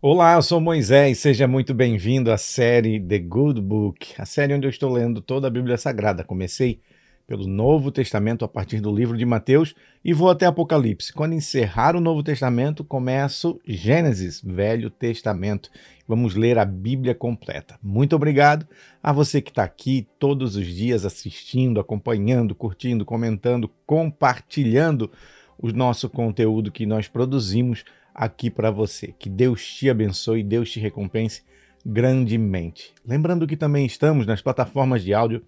[0.00, 4.64] Olá, eu sou Moisés, seja muito bem-vindo à série The Good Book, a série onde
[4.64, 6.22] eu estou lendo toda a Bíblia Sagrada.
[6.22, 6.78] Comecei
[7.26, 9.74] pelo Novo Testamento a partir do livro de Mateus
[10.04, 11.12] e vou até Apocalipse.
[11.12, 15.68] Quando encerrar o Novo Testamento, começo Gênesis, Velho Testamento.
[16.06, 17.76] Vamos ler a Bíblia completa.
[17.82, 18.68] Muito obrigado
[19.02, 25.10] a você que está aqui todos os dias assistindo, acompanhando, curtindo, comentando, compartilhando
[25.58, 27.84] o nosso conteúdo que nós produzimos
[28.18, 29.14] aqui para você.
[29.16, 31.42] Que Deus te abençoe, Deus te recompense
[31.86, 32.92] grandemente.
[33.06, 35.40] Lembrando que também estamos nas plataformas de áudio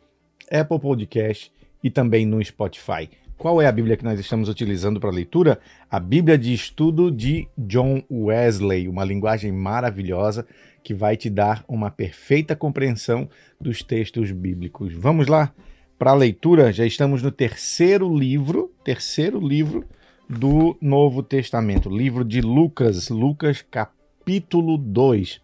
[0.48, 1.52] Apple Podcast
[1.82, 3.10] e também no Spotify.
[3.36, 5.58] Qual é a Bíblia que nós estamos utilizando para leitura?
[5.90, 10.46] A Bíblia de Estudo de John Wesley, uma linguagem maravilhosa
[10.84, 13.28] que vai te dar uma perfeita compreensão
[13.60, 14.92] dos textos bíblicos.
[14.92, 15.52] Vamos lá
[15.98, 16.72] para a leitura.
[16.72, 19.84] Já estamos no terceiro livro, terceiro livro
[20.30, 25.40] do Novo Testamento, livro de Lucas, Lucas capítulo 2.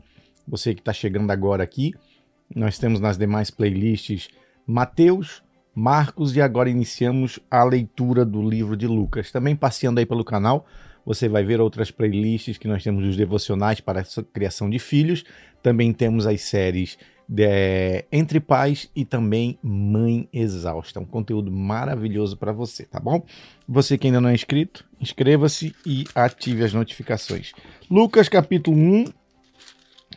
[0.47, 1.93] Você que está chegando agora aqui,
[2.55, 4.29] nós temos nas demais playlists
[4.65, 5.43] Mateus,
[5.75, 9.33] Marcos e agora iniciamos a leitura do livro de Lucas.
[9.33, 10.65] Também passeando aí pelo canal,
[11.05, 15.25] você vai ver outras playlists que nós temos os devocionais para a criação de filhos.
[15.65, 16.97] Também temos as séries
[18.13, 21.01] Entre Pais e também Mãe Exausta.
[21.01, 23.25] Um conteúdo maravilhoso para você, tá bom?
[23.69, 27.53] Você que ainda não é inscrito, inscreva-se e ative as notificações.
[27.91, 29.05] Lucas capítulo 1,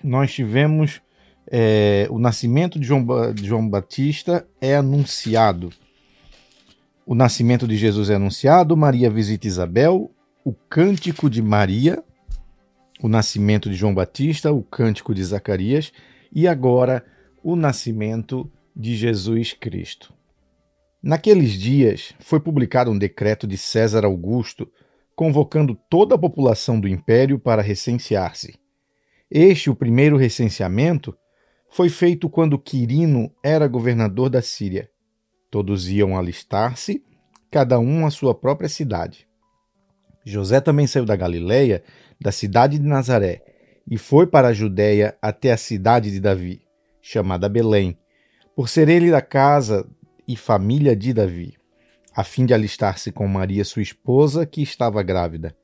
[0.03, 1.01] nós tivemos
[1.51, 5.71] é, o nascimento de João, de João Batista é anunciado.
[7.05, 10.11] O nascimento de Jesus é anunciado, Maria visita Isabel,
[10.45, 12.03] o cântico de Maria,
[13.01, 15.91] o nascimento de João Batista, o cântico de Zacarias
[16.31, 17.05] e agora
[17.43, 20.13] o nascimento de Jesus Cristo.
[21.01, 24.69] Naqueles dias foi publicado um decreto de César Augusto
[25.15, 28.57] convocando toda a população do império para recensear-se.
[29.29, 31.13] Este, o primeiro recenseamento,
[31.69, 34.89] foi feito quando Quirino era governador da Síria.
[35.51, 37.03] Todos iam alistar-se,
[37.51, 39.27] cada um à sua própria cidade.
[40.25, 41.83] José também saiu da Galiléia,
[42.19, 43.43] da cidade de Nazaré,
[43.89, 46.61] e foi para a Judéia até a cidade de Davi,
[47.01, 47.97] chamada Belém,
[48.55, 49.89] por ser ele da casa
[50.27, 51.57] e família de Davi,
[52.15, 55.55] a fim de alistar-se com Maria, sua esposa, que estava grávida.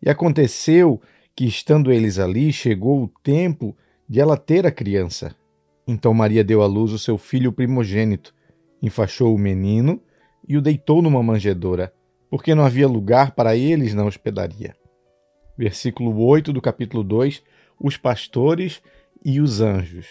[0.00, 1.00] E aconteceu
[1.34, 3.76] que, estando eles ali, chegou o tempo
[4.08, 5.34] de ela ter a criança.
[5.86, 8.32] Então Maria deu à luz o seu filho primogênito,
[8.80, 10.00] enfaixou o menino
[10.46, 11.92] e o deitou numa manjedoura,
[12.30, 14.76] porque não havia lugar para eles na hospedaria
[15.58, 17.42] versículo 8 do capítulo 2,
[17.80, 18.80] os pastores
[19.24, 20.06] e os anjos.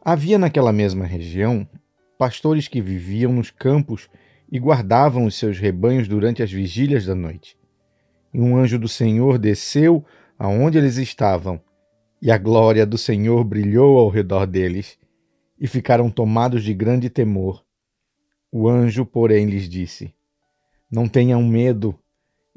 [0.00, 1.68] Havia naquela mesma região
[2.16, 4.08] pastores que viviam nos campos
[4.50, 7.58] e guardavam os seus rebanhos durante as vigílias da noite.
[8.32, 10.04] E um anjo do Senhor desceu
[10.38, 11.60] aonde eles estavam,
[12.22, 14.96] e a glória do Senhor brilhou ao redor deles,
[15.60, 17.64] e ficaram tomados de grande temor.
[18.52, 20.14] O anjo, porém, lhes disse:
[20.90, 21.98] Não tenham medo,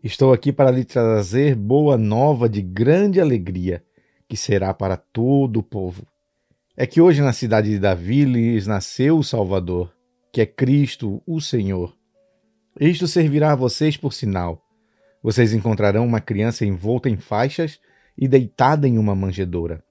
[0.04, 3.84] Estou aqui para lhe trazer boa nova de grande alegria,
[4.28, 6.08] que será para todo o povo.
[6.76, 9.94] É que hoje na cidade de Davi lhes nasceu o Salvador,
[10.34, 11.96] que é Cristo, o Senhor.
[12.80, 14.64] Isto servirá a vocês por sinal.
[15.22, 17.80] Vocês encontrarão uma criança envolta em faixas
[18.18, 19.84] e deitada em uma manjedoura.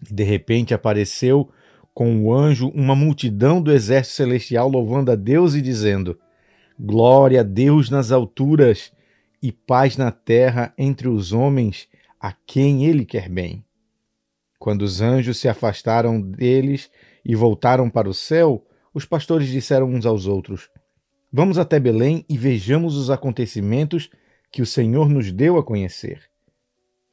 [0.00, 1.50] De repente apareceu
[1.92, 6.18] com o anjo uma multidão do exército celestial louvando a Deus e dizendo:
[6.80, 8.95] Glória a Deus nas alturas
[9.42, 11.88] e paz na terra entre os homens
[12.20, 13.64] a quem ele quer bem.
[14.58, 16.90] Quando os anjos se afastaram deles
[17.24, 20.70] e voltaram para o céu, os pastores disseram uns aos outros:
[21.32, 24.10] Vamos até Belém e vejamos os acontecimentos
[24.50, 26.22] que o Senhor nos deu a conhecer.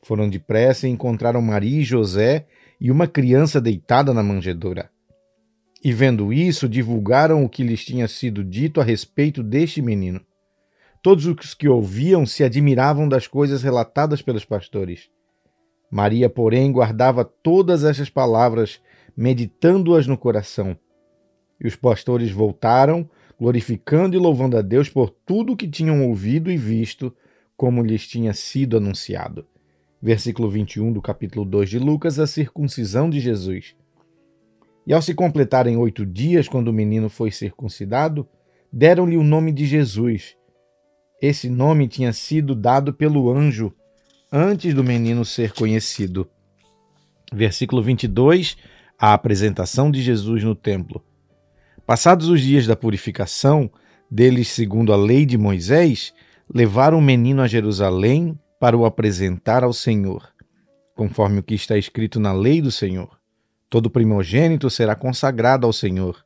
[0.02, 2.48] Foram depressa e encontraram Maria e José
[2.80, 4.90] e uma criança deitada na manjedoura.
[5.84, 10.22] E vendo isso, divulgaram o que lhes tinha sido dito a respeito deste menino.
[11.04, 15.10] Todos os que ouviam se admiravam das coisas relatadas pelos pastores.
[15.92, 18.80] Maria, porém, guardava todas estas palavras,
[19.16, 20.78] meditando-as no coração.
[21.60, 23.08] E os pastores voltaram,
[23.38, 27.14] glorificando e louvando a Deus por tudo o que tinham ouvido e visto,
[27.58, 29.46] como lhes tinha sido anunciado.
[30.02, 33.76] Versículo 21 do capítulo 2 de Lucas, a circuncisão de Jesus.
[34.88, 38.26] E ao se completarem oito dias, quando o menino foi circuncidado,
[38.72, 40.38] deram-lhe o nome de Jesus
[41.26, 43.74] esse nome tinha sido dado pelo anjo
[44.30, 46.30] antes do menino ser conhecido.
[47.32, 48.58] Versículo 22,
[49.00, 51.02] a apresentação de Jesus no templo.
[51.86, 53.72] Passados os dias da purificação
[54.12, 56.14] deles segundo a lei de Moisés,
[56.54, 60.30] levaram o menino a Jerusalém para o apresentar ao Senhor.
[60.94, 63.18] conforme o que está escrito na lei do Senhor.
[63.68, 66.24] Todo primogênito será consagrado ao Senhor.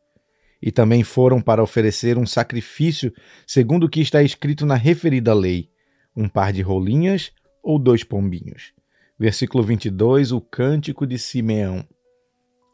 [0.61, 3.13] E também foram para oferecer um sacrifício,
[3.45, 5.69] segundo o que está escrito na referida lei:
[6.15, 7.31] um par de rolinhas
[7.61, 8.73] ou dois pombinhos.
[9.19, 11.85] Versículo 22, o cântico de Simeão.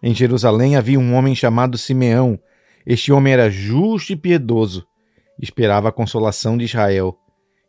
[0.01, 2.37] Em Jerusalém havia um homem chamado Simeão.
[2.85, 4.85] Este homem era justo e piedoso,
[5.41, 7.17] esperava a consolação de Israel,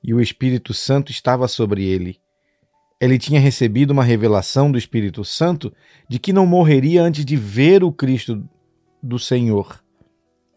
[0.03, 2.19] e o Espírito Santo estava sobre ele.
[3.01, 5.73] Ele tinha recebido uma revelação do Espírito Santo
[6.09, 8.45] de que não morreria antes de ver o Cristo
[9.03, 9.84] do Senhor.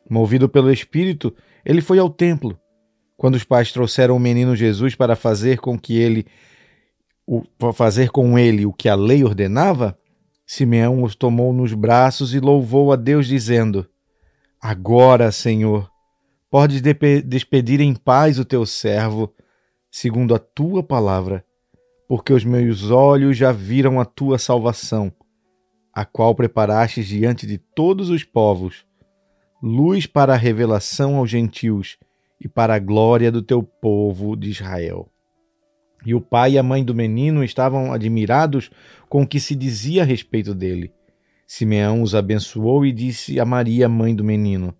[0.10, 1.34] Movido pelo Espírito,
[1.66, 2.60] ele foi ao templo.
[3.18, 6.26] Quando os pais trouxeram o menino Jesus para fazer com que ele
[7.26, 7.44] o,
[7.74, 9.98] fazer com ele o que a lei ordenava,
[10.46, 13.86] Simeão os tomou nos braços e louvou a Deus, dizendo:
[14.62, 15.92] Agora, Senhor,
[16.50, 16.82] podes
[17.26, 19.34] despedir em paz o teu servo,
[19.92, 21.44] segundo a tua palavra,
[22.08, 25.12] porque os meus olhos já viram a tua salvação,
[25.92, 28.87] a qual preparastes diante de todos os povos,
[29.68, 31.98] luz para a revelação aos gentios
[32.40, 35.10] e para a glória do teu povo de Israel.
[36.06, 38.70] E o pai e a mãe do menino estavam admirados
[39.10, 40.94] com o que se dizia a respeito dele.
[41.46, 44.74] Simeão os abençoou e disse a Maria, mãe do menino: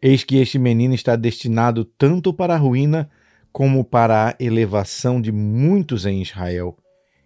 [0.00, 3.10] Eis que este menino está destinado tanto para a ruína
[3.52, 6.76] como para a elevação de muitos em Israel,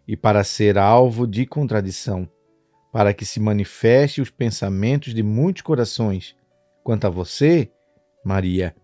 [0.06, 2.28] e para ser alvo de contradição,
[2.92, 6.34] para que se manifeste os pensamentos de muitos corações.
[6.82, 7.70] Quanto a você,
[8.24, 8.74] Maria,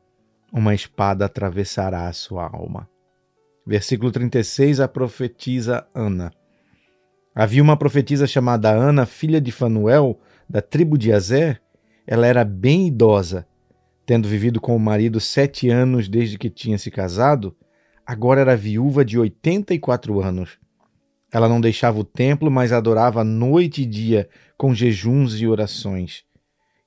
[0.52, 2.88] uma espada atravessará a sua alma.
[3.66, 6.32] Versículo 36, a profetisa Ana.
[7.34, 10.18] Havia uma profetisa chamada Ana, filha de Fanuel,
[10.48, 11.60] da tribo de Azer.
[12.06, 13.46] Ela era bem idosa,
[14.06, 17.54] tendo vivido com o marido sete anos desde que tinha se casado,
[18.06, 20.58] agora era viúva de 84 anos.
[21.30, 26.24] Ela não deixava o templo, mas adorava noite e dia com jejuns e orações.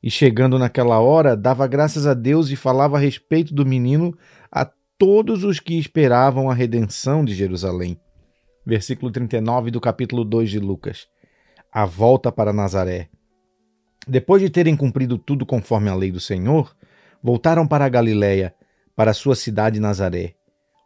[0.03, 4.17] E chegando naquela hora, dava graças a Deus e falava a respeito do menino
[4.51, 4.65] a
[4.97, 7.99] todos os que esperavam a redenção de Jerusalém.
[8.65, 11.07] Versículo 39 do capítulo 2 de Lucas.
[11.71, 13.09] A volta para Nazaré.
[14.07, 16.75] Depois de terem cumprido tudo conforme a lei do Senhor,
[17.21, 18.53] voltaram para a Galiléia,
[18.95, 20.35] para sua cidade Nazaré.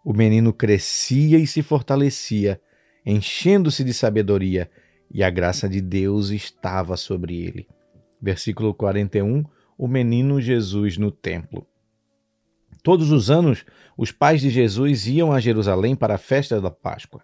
[0.04, 2.62] O menino crescia e se fortalecia,
[3.06, 4.70] enchendo-se de sabedoria,
[5.10, 7.68] e a graça de Deus estava sobre ele.
[8.26, 9.44] Versículo 41,
[9.78, 11.68] o menino Jesus no templo.
[12.82, 13.64] Todos os anos,
[13.96, 17.22] os pais de Jesus iam a Jerusalém para a festa da Páscoa.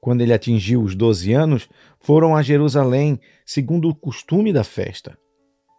[0.00, 1.68] Quando ele atingiu os doze anos,
[2.00, 5.16] foram a Jerusalém, segundo o costume da festa.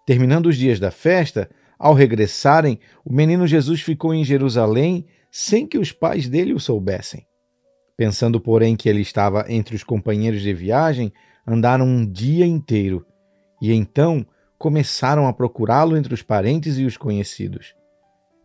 [0.08, 5.78] Terminando os dias da festa, ao regressarem, o menino Jesus ficou em Jerusalém sem que
[5.78, 7.26] os pais dele o soubessem.
[7.98, 11.12] Pensando, porém, que ele estava entre os companheiros de viagem,
[11.46, 13.06] andaram um dia inteiro
[13.62, 14.26] e então
[14.58, 17.76] começaram a procurá-lo entre os parentes e os conhecidos.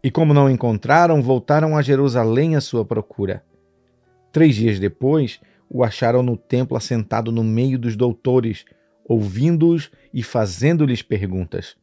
[0.03, 3.45] E como não encontraram, voltaram a Jerusalém à sua procura.
[4.33, 8.65] Três dias depois, o acharam no templo assentado no meio dos doutores,
[9.05, 11.77] ouvindo-os e fazendo-lhes perguntas.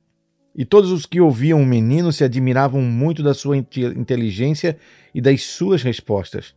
[0.56, 4.78] E todos os que ouviam o menino se admiravam muito da sua inteligência
[5.14, 6.56] e das suas respostas.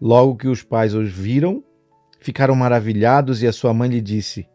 [0.00, 1.64] Logo que os pais os viram,
[2.20, 4.46] ficaram maravilhados e a sua mãe lhe disse: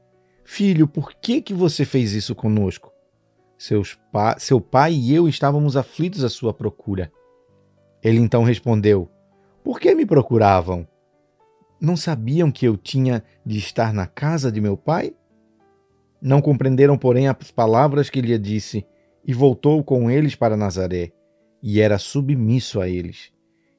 [0.53, 2.91] Filho, por que, que você fez isso conosco?
[3.57, 7.09] Seus pa seu pai e eu estávamos aflitos à sua procura.
[8.03, 9.09] Ele então respondeu:
[9.63, 10.85] Por que me procuravam?
[11.79, 15.15] Não sabiam que eu tinha de estar na casa de meu pai?
[16.21, 18.85] Não compreenderam, porém, as palavras que lhe disse,
[19.25, 21.13] e voltou com eles para Nazaré,
[21.63, 23.31] e era submisso a eles.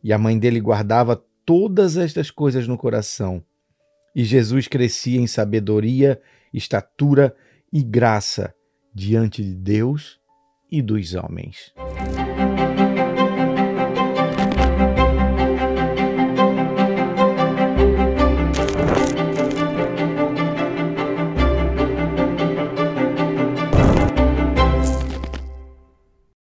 [0.03, 3.45] E a mãe dele guardava todas estas coisas no coração.
[4.17, 6.19] E Jesus crescia em sabedoria,
[6.53, 7.35] estatura
[7.73, 8.55] e graça
[8.95, 10.21] diante de Deus
[10.71, 11.73] e dos homens.